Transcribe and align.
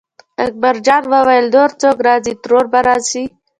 اکبرجان 0.45 1.03
وویل 1.13 1.45
نور 1.55 1.71
څوک 1.81 1.97
راځي 2.07 2.33
ترور 2.43 2.65
به 2.71 2.79
راځي. 2.87 3.25